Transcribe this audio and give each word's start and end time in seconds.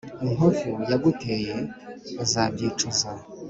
Inkovu 0.25 0.71
yaguteye 0.89 1.53
azabyicuza 2.23 3.09